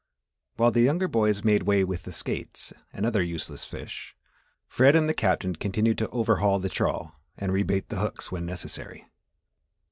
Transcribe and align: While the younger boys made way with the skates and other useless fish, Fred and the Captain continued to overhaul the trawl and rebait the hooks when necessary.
While 0.55 0.71
the 0.71 0.81
younger 0.81 1.07
boys 1.07 1.43
made 1.43 1.61
way 1.61 1.83
with 1.83 2.01
the 2.05 2.11
skates 2.11 2.73
and 2.91 3.05
other 3.05 3.21
useless 3.21 3.65
fish, 3.65 4.15
Fred 4.67 4.95
and 4.95 5.07
the 5.07 5.13
Captain 5.13 5.55
continued 5.55 5.99
to 5.99 6.09
overhaul 6.09 6.57
the 6.57 6.69
trawl 6.69 7.13
and 7.37 7.51
rebait 7.53 7.89
the 7.89 7.99
hooks 7.99 8.31
when 8.31 8.43
necessary. 8.43 9.05